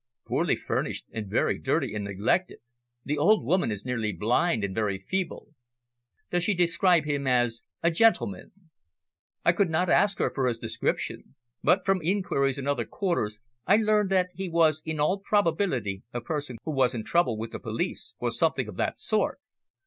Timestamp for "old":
3.19-3.45